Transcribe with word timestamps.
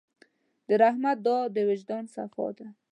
د 0.67 0.69
رحمت 0.83 1.17
دعا 1.25 1.41
د 1.55 1.57
وجدان 1.69 2.03
صفا 2.15 2.47
ده. 2.57 2.67